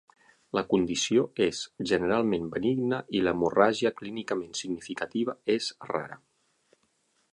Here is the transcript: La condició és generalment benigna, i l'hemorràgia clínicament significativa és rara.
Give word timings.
La 0.59 0.61
condició 0.69 1.25
és 1.47 1.59
generalment 1.91 2.47
benigna, 2.55 3.01
i 3.19 3.21
l'hemorràgia 3.27 3.93
clínicament 4.01 4.59
significativa 4.63 5.37
és 5.59 5.69
rara. 5.93 6.19